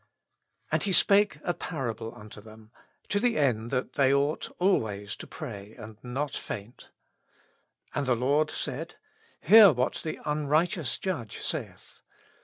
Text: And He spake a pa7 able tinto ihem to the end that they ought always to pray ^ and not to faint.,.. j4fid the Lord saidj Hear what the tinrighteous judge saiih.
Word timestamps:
And 0.71 0.81
He 0.81 0.93
spake 0.93 1.37
a 1.43 1.53
pa7 1.53 1.89
able 1.91 2.11
tinto 2.13 2.41
ihem 2.41 2.69
to 3.09 3.19
the 3.19 3.37
end 3.37 3.69
that 3.69 3.93
they 3.93 4.11
ought 4.11 4.49
always 4.57 5.15
to 5.17 5.27
pray 5.27 5.75
^ 5.77 5.79
and 5.79 5.99
not 6.01 6.31
to 6.31 6.39
faint.,.. 6.41 6.89
j4fid 7.93 8.05
the 8.07 8.15
Lord 8.15 8.47
saidj 8.47 8.95
Hear 9.41 9.71
what 9.71 9.93
the 10.03 10.15
tinrighteous 10.25 10.99
judge 10.99 11.37
saiih. 11.37 11.99